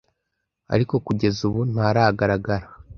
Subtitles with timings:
[0.73, 2.67] ariko kugeza ubu ntaragaragara.